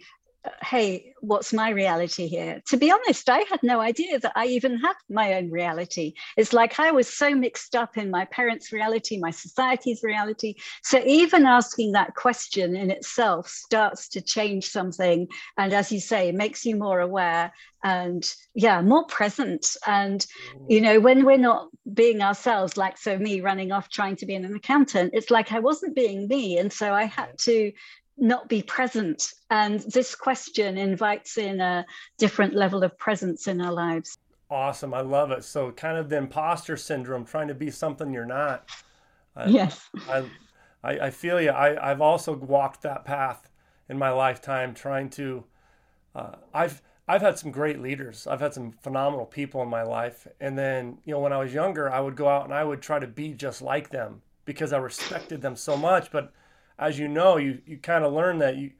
hey, 0.63 1.13
what's 1.21 1.53
my 1.53 1.71
reality 1.71 2.27
here? 2.27 2.63
To 2.69 2.77
be 2.77 2.91
honest, 2.91 3.29
I 3.29 3.45
had 3.51 3.63
no 3.63 3.81
idea 3.81 4.19
that 4.21 4.33
I 4.35 4.47
even 4.47 4.79
had 4.79 4.95
my 5.09 5.35
own 5.35 5.51
reality. 5.51 6.15
It's 6.37 6.53
like 6.53 6.81
I 6.81 6.93
was 6.93 7.09
so 7.09 7.35
mixed 7.35 7.77
up 7.77 7.99
in 7.99 8.11
my 8.11 8.25
parents' 8.27 8.73
reality, 8.73 9.19
my 9.19 9.31
society's 9.31 10.03
reality. 10.03 10.55
So 10.83 11.03
even 11.05 11.45
asking 11.45 11.93
that 11.93 12.15
question 12.15 12.75
in 12.75 12.91
itself 12.91 13.49
starts 13.49 14.09
to 14.11 14.21
change 14.21 14.69
something. 14.69 15.29
And 15.59 15.73
as 15.73 15.93
you 15.93 16.01
say, 16.01 16.33
makes 16.33 16.65
you 16.65 16.77
more 16.77 17.01
aware 17.01 17.53
and 17.83 18.35
yeah 18.55 18.83
more 18.83 19.07
present 19.07 19.75
and 19.87 20.27
mm. 20.55 20.67
you 20.69 20.81
know 20.81 21.01
when 21.01 21.25
we're 21.25 21.39
not 21.39 21.69
being 21.95 22.21
ourselves 22.21 22.77
like 22.77 22.99
so 22.99 23.19
me 23.19 23.41
running 23.41 23.73
off 23.73 23.89
trying 23.89 24.17
to 24.17 24.27
be 24.27 24.35
an 24.35 24.55
accountant 24.55 25.11
it's 25.15 25.31
like 25.31 25.53
i 25.53 25.59
wasn't 25.59 25.97
being 25.97 26.29
me 26.29 26.59
and 26.59 26.71
so 26.71 26.93
i 26.93 27.05
had 27.05 27.37
to 27.39 27.73
not 28.21 28.49
be 28.49 28.63
present. 28.63 29.33
And 29.51 29.81
this 29.81 30.15
question 30.15 30.79
invites 30.79 31.39
in 31.39 31.61
a 31.61 31.87
different 32.19 32.55
level 32.55 32.85
of 32.85 32.97
presence 32.99 33.49
in 33.49 33.61
our 33.61 33.73
lives. 33.73 34.19
Awesome. 34.51 34.93
I 34.93 35.01
love 35.01 35.31
it. 35.31 35.45
So, 35.45 35.71
kind 35.71 35.97
of 35.97 36.09
the 36.09 36.17
imposter 36.17 36.77
syndrome, 36.77 37.25
trying 37.25 37.49
to 37.49 37.55
be 37.55 37.71
something 37.71 38.13
you're 38.13 38.27
not. 38.27 38.69
I, 39.37 39.47
yes. 39.47 39.89
I, 40.09 40.25
I, 40.83 40.91
I, 40.99 41.11
feel 41.11 41.41
you. 41.41 41.51
I, 41.51 41.91
I've 41.91 42.01
also 42.01 42.35
walked 42.35 42.83
that 42.83 43.05
path 43.05 43.49
in 43.89 43.99
my 43.99 44.11
lifetime, 44.11 44.75
trying 44.75 45.09
to. 45.11 45.45
Uh, 46.15 46.35
I've 46.53 46.83
I've 47.11 47.23
had 47.23 47.39
some 47.39 47.51
great 47.51 47.81
leaders. 47.81 48.29
I've 48.29 48.41
had 48.41 48.55
some 48.55 48.71
phenomenal 48.71 49.27
people 49.27 49.63
in 49.63 49.69
my 49.69 49.83
life. 49.83 50.29
And 50.41 50.57
then, 50.57 50.99
you 51.05 51.13
know, 51.13 51.19
when 51.19 51.33
I 51.33 51.39
was 51.39 51.53
younger, 51.53 51.91
I 51.91 51.99
would 52.01 52.15
go 52.15 52.29
out 52.29 52.45
and 52.45 52.55
I 52.55 52.63
would 52.63 52.83
try 52.83 53.01
to 53.01 53.07
be 53.09 53.35
just 53.35 53.63
like 53.63 53.91
them 53.91 54.23
because 54.45 54.73
I 54.73 54.79
respected 54.79 55.43
them 55.43 55.57
so 55.57 55.77
much. 55.77 56.13
But 56.13 56.33
as 56.81 56.99
you 56.99 57.07
know, 57.07 57.37
you, 57.37 57.61
you 57.67 57.77
kind 57.77 58.05
of 58.05 58.13
learn 58.13 58.39
that 58.39 58.57
you 58.57 58.73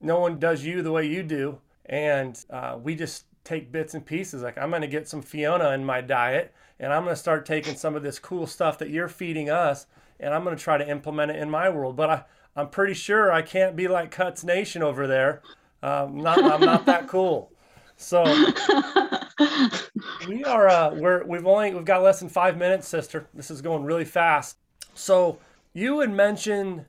no 0.00 0.18
one 0.18 0.38
does 0.38 0.64
you 0.64 0.82
the 0.82 0.92
way 0.92 1.06
you 1.06 1.22
do. 1.22 1.58
And 1.86 2.38
uh, 2.50 2.76
we 2.82 2.94
just 2.94 3.24
take 3.44 3.72
bits 3.72 3.94
and 3.94 4.04
pieces. 4.04 4.42
Like 4.42 4.58
I'm 4.58 4.68
going 4.70 4.82
to 4.82 4.88
get 4.88 5.08
some 5.08 5.22
Fiona 5.22 5.70
in 5.70 5.84
my 5.84 6.00
diet 6.02 6.52
and 6.78 6.92
I'm 6.92 7.04
going 7.04 7.14
to 7.14 7.20
start 7.20 7.46
taking 7.46 7.76
some 7.76 7.94
of 7.94 8.02
this 8.02 8.18
cool 8.18 8.46
stuff 8.46 8.78
that 8.78 8.90
you're 8.90 9.08
feeding 9.08 9.48
us 9.48 9.86
and 10.20 10.34
I'm 10.34 10.44
going 10.44 10.56
to 10.56 10.62
try 10.62 10.76
to 10.76 10.88
implement 10.88 11.30
it 11.30 11.36
in 11.36 11.48
my 11.48 11.70
world. 11.70 11.96
But 11.96 12.10
I, 12.10 12.24
I'm 12.56 12.68
pretty 12.68 12.94
sure 12.94 13.32
I 13.32 13.40
can't 13.40 13.76
be 13.76 13.88
like 13.88 14.10
Cuts 14.10 14.44
Nation 14.44 14.82
over 14.82 15.06
there. 15.06 15.40
Um, 15.82 16.18
not, 16.18 16.42
I'm 16.42 16.60
not 16.60 16.84
that 16.86 17.08
cool. 17.08 17.50
So 17.96 18.24
we 20.28 20.44
are, 20.44 20.68
uh, 20.68 20.94
we're, 20.94 21.24
we've 21.24 21.46
only, 21.46 21.72
we've 21.72 21.84
got 21.84 22.02
less 22.02 22.20
than 22.20 22.28
five 22.28 22.56
minutes, 22.56 22.88
sister. 22.88 23.28
This 23.32 23.50
is 23.50 23.62
going 23.62 23.84
really 23.84 24.04
fast. 24.04 24.58
So 24.94 25.38
you 25.72 26.00
had 26.00 26.10
mentioned 26.10 26.86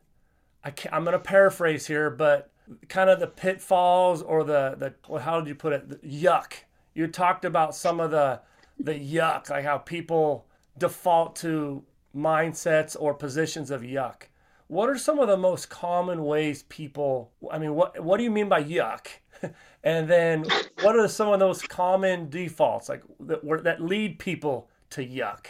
I 0.65 0.73
am 0.91 1.03
going 1.03 1.13
to 1.13 1.19
paraphrase 1.19 1.85
here, 1.85 2.09
but 2.09 2.49
kind 2.89 3.09
of 3.09 3.19
the 3.19 3.27
pitfalls 3.27 4.23
or 4.23 4.43
the 4.43 4.75
the 5.07 5.19
how 5.19 5.39
did 5.39 5.47
you 5.47 5.55
put 5.55 5.73
it? 5.73 5.89
The 5.89 5.97
yuck. 5.97 6.53
You 6.95 7.07
talked 7.07 7.45
about 7.45 7.75
some 7.75 7.99
of 7.99 8.11
the 8.11 8.41
the 8.79 8.93
yuck, 8.93 9.49
like 9.49 9.63
how 9.63 9.77
people 9.77 10.47
default 10.77 11.35
to 11.37 11.83
mindsets 12.15 12.95
or 12.99 13.13
positions 13.13 13.69
of 13.69 13.81
yuck. 13.81 14.23
What 14.67 14.89
are 14.89 14.97
some 14.97 15.19
of 15.19 15.27
the 15.27 15.37
most 15.37 15.69
common 15.69 16.23
ways 16.23 16.63
people? 16.63 17.31
I 17.51 17.59
mean, 17.59 17.75
what 17.75 18.03
what 18.03 18.17
do 18.17 18.23
you 18.23 18.31
mean 18.31 18.49
by 18.49 18.63
yuck? 18.63 19.07
and 19.83 20.09
then 20.09 20.45
what 20.81 20.97
are 20.97 21.07
some 21.07 21.27
of 21.29 21.39
those 21.39 21.61
common 21.61 22.29
defaults 22.29 22.89
like 22.89 23.03
that 23.19 23.63
that 23.63 23.81
lead 23.81 24.17
people 24.17 24.69
to 24.91 25.05
yuck? 25.05 25.45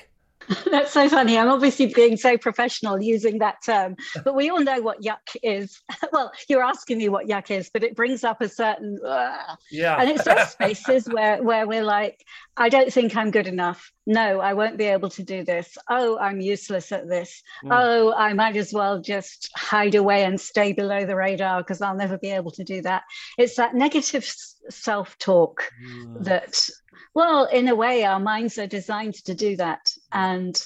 That's 0.71 0.91
so 0.91 1.09
funny. 1.09 1.37
I'm 1.37 1.49
obviously 1.49 1.87
being 1.87 2.17
so 2.17 2.37
professional 2.37 3.01
using 3.01 3.39
that 3.39 3.57
term, 3.65 3.95
but 4.23 4.35
we 4.35 4.49
all 4.49 4.61
know 4.61 4.81
what 4.81 5.01
yuck 5.01 5.35
is. 5.41 5.81
well, 6.11 6.31
you're 6.47 6.63
asking 6.63 6.97
me 6.97 7.09
what 7.09 7.27
yuck 7.27 7.51
is, 7.51 7.69
but 7.73 7.83
it 7.83 7.95
brings 7.95 8.23
up 8.23 8.41
a 8.41 8.49
certain 8.49 8.99
uh, 9.05 9.55
yeah. 9.71 9.97
And 9.99 10.09
it's 10.09 10.23
those 10.23 10.49
spaces 10.49 11.07
where 11.11 11.41
where 11.41 11.67
we're 11.67 11.83
like, 11.83 12.23
I 12.57 12.69
don't 12.69 12.91
think 12.91 13.15
I'm 13.15 13.31
good 13.31 13.47
enough. 13.47 13.91
No, 14.07 14.39
I 14.39 14.53
won't 14.53 14.77
be 14.77 14.85
able 14.85 15.09
to 15.09 15.23
do 15.23 15.43
this. 15.43 15.77
Oh, 15.89 16.17
I'm 16.19 16.39
useless 16.39 16.91
at 16.91 17.07
this. 17.07 17.41
Mm. 17.63 17.69
Oh, 17.71 18.13
I 18.13 18.33
might 18.33 18.55
as 18.55 18.71
well 18.71 19.01
just 19.01 19.49
hide 19.55 19.95
away 19.95 20.23
and 20.23 20.39
stay 20.39 20.73
below 20.73 21.05
the 21.05 21.15
radar 21.15 21.61
because 21.61 21.81
I'll 21.81 21.95
never 21.95 22.17
be 22.17 22.29
able 22.29 22.51
to 22.51 22.63
do 22.63 22.81
that. 22.83 23.03
It's 23.37 23.55
that 23.55 23.73
negative 23.73 24.31
self-talk 24.69 25.71
mm. 25.83 26.23
that 26.23 26.69
well, 27.15 27.45
in 27.45 27.69
a 27.69 27.75
way, 27.75 28.03
our 28.03 28.19
minds 28.19 28.57
are 28.57 28.67
designed 28.67 29.15
to 29.25 29.33
do 29.33 29.55
that. 29.55 29.91
And, 30.11 30.61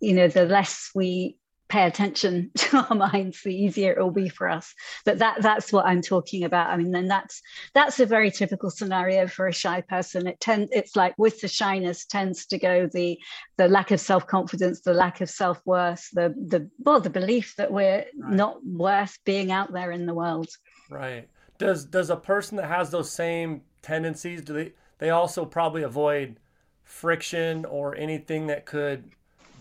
you 0.00 0.12
know, 0.12 0.28
the 0.28 0.44
less 0.44 0.90
we 0.94 1.38
pay 1.74 1.86
attention 1.86 2.52
to 2.56 2.86
our 2.88 2.94
minds, 2.94 3.42
the 3.42 3.52
easier 3.52 3.92
it 3.92 3.98
will 4.00 4.12
be 4.12 4.28
for 4.28 4.48
us. 4.48 4.72
But 5.04 5.18
that 5.18 5.42
that's 5.42 5.72
what 5.72 5.86
I'm 5.86 6.02
talking 6.02 6.44
about. 6.44 6.70
I 6.70 6.76
mean, 6.76 6.92
then 6.92 7.08
that's 7.08 7.42
that's 7.74 7.98
a 7.98 8.06
very 8.06 8.30
typical 8.30 8.70
scenario 8.70 9.26
for 9.26 9.48
a 9.48 9.52
shy 9.52 9.80
person. 9.80 10.28
It 10.28 10.38
tend 10.40 10.68
it's 10.70 10.94
like 10.94 11.14
with 11.18 11.40
the 11.40 11.48
shyness 11.48 12.06
tends 12.06 12.46
to 12.46 12.58
go 12.58 12.86
the 12.86 13.18
the 13.56 13.68
lack 13.68 13.90
of 13.90 14.00
self-confidence, 14.00 14.82
the 14.82 14.94
lack 14.94 15.20
of 15.20 15.28
self-worth, 15.28 16.08
the 16.12 16.28
the 16.52 16.70
well, 16.78 17.00
the 17.00 17.10
belief 17.10 17.54
that 17.56 17.72
we're 17.72 18.04
right. 18.18 18.36
not 18.42 18.64
worth 18.64 19.18
being 19.24 19.50
out 19.50 19.72
there 19.72 19.90
in 19.90 20.06
the 20.06 20.14
world. 20.14 20.48
Right. 20.88 21.28
Does 21.58 21.84
does 21.84 22.08
a 22.08 22.16
person 22.16 22.56
that 22.58 22.68
has 22.68 22.90
those 22.90 23.10
same 23.10 23.62
tendencies, 23.82 24.42
do 24.42 24.52
they 24.52 24.72
they 24.98 25.10
also 25.10 25.44
probably 25.44 25.82
avoid 25.82 26.38
friction 26.84 27.64
or 27.64 27.96
anything 27.96 28.46
that 28.46 28.64
could 28.64 29.10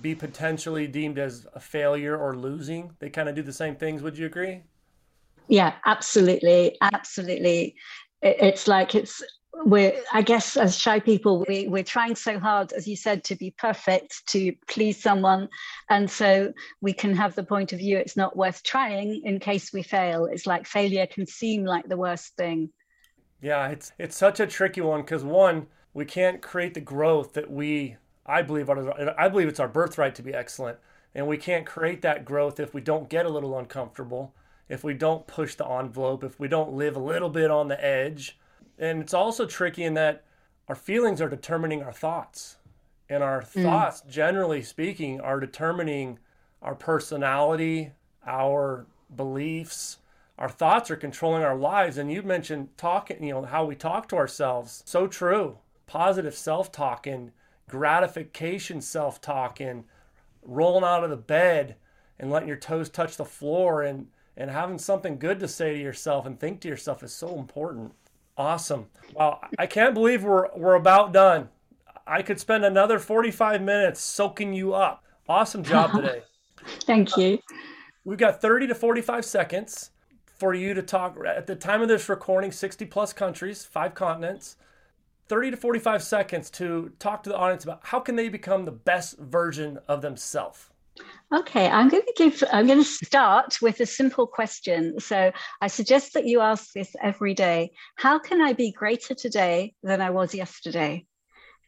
be 0.03 0.13
potentially 0.13 0.85
deemed 0.85 1.17
as 1.17 1.47
a 1.55 1.59
failure 1.59 2.15
or 2.15 2.35
losing. 2.35 2.91
They 2.99 3.09
kind 3.09 3.27
of 3.27 3.33
do 3.33 3.41
the 3.41 3.51
same 3.51 3.75
things. 3.75 4.03
Would 4.03 4.17
you 4.17 4.27
agree? 4.27 4.61
Yeah, 5.47 5.73
absolutely. 5.85 6.77
Absolutely. 6.81 7.75
It's 8.21 8.67
like 8.67 8.93
it's 8.93 9.23
we're 9.65 9.93
i 10.11 10.19
guess 10.19 10.57
as 10.57 10.75
shy 10.75 10.99
people 10.99 11.45
we, 11.47 11.67
we're 11.67 11.83
trying 11.83 12.15
so 12.15 12.39
hard 12.39 12.73
as 12.73 12.87
you 12.87 12.95
said 12.95 13.23
to 13.23 13.35
be 13.35 13.53
perfect 13.59 14.25
to 14.25 14.51
please 14.67 14.99
someone 14.99 15.47
and 15.91 16.09
so 16.09 16.51
we 16.81 16.91
can 16.91 17.15
have 17.15 17.35
the 17.35 17.43
point 17.43 17.71
of 17.71 17.77
view 17.77 17.95
it's 17.95 18.17
not 18.17 18.35
worth 18.35 18.63
trying 18.63 19.21
in 19.23 19.39
case 19.39 19.71
we 19.71 19.83
fail 19.83 20.25
it's 20.25 20.47
like 20.47 20.65
failure 20.65 21.05
can 21.05 21.27
seem 21.27 21.63
like 21.65 21.87
the 21.87 21.95
worst 21.95 22.35
thing 22.35 22.67
yeah, 23.43 23.67
it's 23.67 23.91
it's 23.99 24.15
such 24.15 24.39
a 24.39 24.47
tricky 24.47 24.79
one 24.79 25.01
because 25.01 25.25
one, 25.25 25.67
we 25.93 26.05
can't 26.05 26.41
create 26.41 26.75
the 26.75 26.79
growth 26.79 27.33
that 27.33 27.51
we 27.51 27.97
I 28.25 28.41
believe 28.41 28.69
are, 28.69 29.19
I 29.19 29.27
believe 29.27 29.47
it's 29.47 29.59
our 29.59 29.67
birthright 29.67 30.15
to 30.15 30.23
be 30.23 30.33
excellent, 30.33 30.77
and 31.13 31.27
we 31.27 31.37
can't 31.37 31.65
create 31.65 32.01
that 32.01 32.25
growth 32.25 32.59
if 32.59 32.73
we 32.73 32.81
don't 32.81 33.09
get 33.09 33.25
a 33.25 33.29
little 33.29 33.57
uncomfortable, 33.57 34.33
if 34.69 34.83
we 34.83 34.93
don't 34.93 35.27
push 35.27 35.55
the 35.55 35.67
envelope, 35.67 36.23
if 36.23 36.39
we 36.39 36.47
don't 36.47 36.73
live 36.73 36.95
a 36.95 36.99
little 36.99 37.29
bit 37.29 37.51
on 37.51 37.67
the 37.67 37.83
edge. 37.83 38.37
And 38.79 39.01
it's 39.01 39.13
also 39.13 39.45
tricky 39.45 39.83
in 39.83 39.93
that 39.95 40.23
our 40.67 40.75
feelings 40.75 41.21
are 41.21 41.29
determining 41.29 41.83
our 41.83 41.91
thoughts. 41.91 42.57
And 43.09 43.21
our 43.21 43.41
mm. 43.41 43.63
thoughts, 43.63 44.01
generally 44.09 44.63
speaking, 44.63 45.21
are 45.21 45.39
determining 45.39 46.19
our 46.61 46.73
personality, 46.73 47.91
our 48.25 48.87
beliefs, 49.15 49.97
our 50.37 50.49
thoughts 50.49 50.89
are 50.89 50.95
controlling 50.95 51.43
our 51.43 51.55
lives 51.55 51.97
and 51.97 52.11
you 52.11 52.21
mentioned 52.21 52.69
talking 52.77 53.23
you 53.23 53.33
know 53.33 53.43
how 53.43 53.63
we 53.63 53.75
talk 53.75 54.09
to 54.09 54.15
ourselves 54.15 54.83
so 54.85 55.07
true 55.07 55.57
positive 55.85 56.33
self-talk 56.33 57.05
and 57.05 57.31
gratification 57.73 58.79
self-talk 58.79 59.59
and 59.59 59.83
rolling 60.43 60.83
out 60.83 61.03
of 61.03 61.09
the 61.09 61.17
bed 61.17 61.75
and 62.19 62.29
letting 62.29 62.47
your 62.47 62.55
toes 62.55 62.87
touch 62.87 63.17
the 63.17 63.25
floor 63.25 63.81
and 63.81 64.05
and 64.37 64.51
having 64.51 64.77
something 64.77 65.17
good 65.17 65.39
to 65.39 65.47
say 65.47 65.73
to 65.73 65.81
yourself 65.81 66.27
and 66.27 66.39
think 66.39 66.61
to 66.61 66.67
yourself 66.67 67.01
is 67.01 67.11
so 67.11 67.39
important. 67.39 67.91
Awesome. 68.37 68.85
Wow 69.15 69.39
i 69.57 69.65
can't 69.65 69.95
believe 69.95 70.23
we're 70.23 70.55
we're 70.55 70.75
about 70.75 71.13
done. 71.13 71.49
I 72.05 72.21
could 72.21 72.39
spend 72.39 72.63
another 72.63 72.99
45 72.99 73.63
minutes 73.63 74.01
soaking 74.01 74.53
you 74.53 74.75
up. 74.75 75.03
Awesome 75.27 75.63
job 75.63 75.91
today. 75.95 76.21
Thank 76.81 77.17
you. 77.17 77.39
We've 78.05 78.19
got 78.19 78.39
30 78.39 78.67
to 78.67 78.75
45 78.75 79.25
seconds 79.25 79.89
for 80.37 80.53
you 80.53 80.75
to 80.75 80.83
talk. 80.83 81.17
At 81.25 81.47
the 81.47 81.55
time 81.55 81.81
of 81.81 81.87
this 81.87 82.07
recording 82.07 82.51
60 82.51 82.85
plus 82.85 83.13
countries 83.13 83.65
five 83.65 83.95
continents 83.95 84.57
30 85.27 85.51
to 85.51 85.57
45 85.57 86.03
seconds 86.03 86.49
to 86.51 86.91
talk 86.99 87.23
to 87.23 87.29
the 87.29 87.37
audience 87.37 87.63
about 87.63 87.81
how 87.83 87.99
can 87.99 88.15
they 88.15 88.29
become 88.29 88.65
the 88.65 88.71
best 88.71 89.17
version 89.17 89.79
of 89.87 90.01
themselves 90.01 90.69
okay 91.33 91.67
i'm 91.67 91.89
going 91.89 92.03
to 92.03 92.13
give 92.17 92.43
i'm 92.51 92.67
going 92.67 92.83
to 92.83 92.85
start 92.85 93.57
with 93.61 93.79
a 93.79 93.85
simple 93.85 94.27
question 94.27 94.99
so 94.99 95.31
i 95.61 95.67
suggest 95.67 96.13
that 96.13 96.25
you 96.25 96.39
ask 96.39 96.71
this 96.73 96.95
every 97.01 97.33
day 97.33 97.71
how 97.95 98.19
can 98.19 98.41
i 98.41 98.53
be 98.53 98.71
greater 98.71 99.15
today 99.15 99.73
than 99.81 100.01
i 100.01 100.09
was 100.09 100.35
yesterday 100.35 101.05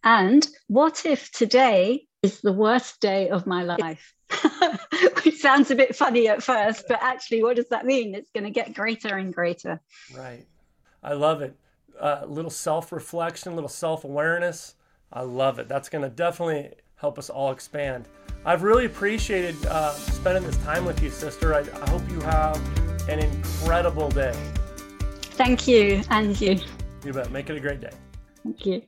and 0.03 0.47
what 0.67 1.05
if 1.05 1.31
today 1.31 2.05
is 2.21 2.41
the 2.41 2.53
worst 2.53 3.01
day 3.01 3.29
of 3.29 3.47
my 3.47 3.63
life 3.63 4.13
Which 5.23 5.39
sounds 5.39 5.71
a 5.71 5.75
bit 5.75 5.95
funny 5.95 6.27
at 6.27 6.43
first, 6.43 6.85
but 6.87 6.99
actually, 7.01 7.43
what 7.43 7.55
does 7.55 7.69
that 7.69 7.85
mean? 7.85 8.15
It's 8.15 8.29
going 8.31 8.43
to 8.43 8.49
get 8.49 8.73
greater 8.73 9.15
and 9.15 9.33
greater. 9.33 9.79
Right. 10.15 10.45
I 11.03 11.13
love 11.13 11.41
it. 11.41 11.55
A 11.99 12.23
uh, 12.23 12.25
little 12.27 12.51
self 12.51 12.91
reflection, 12.91 13.51
a 13.51 13.55
little 13.55 13.69
self 13.69 14.03
awareness. 14.03 14.75
I 15.13 15.21
love 15.21 15.59
it. 15.59 15.67
That's 15.67 15.89
going 15.89 16.03
to 16.03 16.09
definitely 16.09 16.71
help 16.95 17.17
us 17.17 17.29
all 17.29 17.51
expand. 17.51 18.07
I've 18.45 18.63
really 18.63 18.85
appreciated 18.85 19.55
uh, 19.65 19.91
spending 19.91 20.43
this 20.43 20.57
time 20.57 20.85
with 20.85 21.01
you, 21.01 21.09
sister. 21.09 21.53
I, 21.53 21.59
I 21.59 21.89
hope 21.89 22.01
you 22.09 22.19
have 22.21 23.09
an 23.09 23.19
incredible 23.19 24.09
day. 24.09 24.33
Thank 25.21 25.67
you, 25.67 26.01
and 26.09 26.39
you. 26.39 26.59
You 27.03 27.13
bet. 27.13 27.31
Make 27.31 27.49
it 27.49 27.57
a 27.57 27.59
great 27.59 27.81
day. 27.81 27.91
Thank 28.43 28.65
you. 28.65 28.81